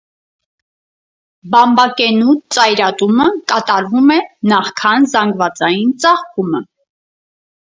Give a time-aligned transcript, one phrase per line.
[1.55, 4.19] Բամբակենու ծայրատումը կատարվում է
[4.53, 6.65] նախքան զանգվածային ծաղկումը։